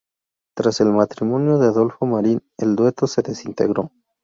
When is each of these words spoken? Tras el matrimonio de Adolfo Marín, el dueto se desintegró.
Tras 0.55 0.81
el 0.81 0.87
matrimonio 0.93 1.59
de 1.59 1.67
Adolfo 1.67 2.07
Marín, 2.07 2.41
el 2.57 2.75
dueto 2.75 3.05
se 3.05 3.21
desintegró. 3.21 3.91